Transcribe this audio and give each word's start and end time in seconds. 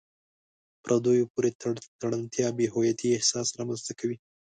پردیو 0.83 1.31
پورې 1.33 1.49
تړلتیا 1.99 2.47
د 2.53 2.55
بې 2.57 2.65
هویتۍ 2.73 3.09
احساس 3.13 3.47
رامنځته 3.59 3.93
کوي. 3.99 4.17